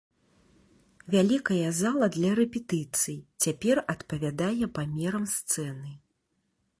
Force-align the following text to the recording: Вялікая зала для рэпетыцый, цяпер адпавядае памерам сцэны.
Вялікая 1.15 1.67
зала 1.81 2.07
для 2.15 2.31
рэпетыцый, 2.39 3.17
цяпер 3.45 3.77
адпавядае 3.95 4.65
памерам 4.79 5.23
сцэны. 5.37 5.91